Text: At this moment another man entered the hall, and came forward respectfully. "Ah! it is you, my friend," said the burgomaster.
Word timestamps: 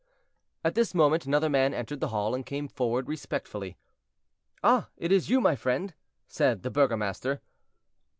At 0.65 0.73
this 0.73 0.95
moment 0.95 1.27
another 1.27 1.47
man 1.47 1.75
entered 1.75 1.99
the 1.99 2.07
hall, 2.07 2.33
and 2.33 2.43
came 2.43 2.67
forward 2.67 3.07
respectfully. 3.07 3.77
"Ah! 4.63 4.89
it 4.97 5.11
is 5.11 5.29
you, 5.29 5.39
my 5.39 5.55
friend," 5.55 5.93
said 6.27 6.63
the 6.63 6.71
burgomaster. 6.71 7.39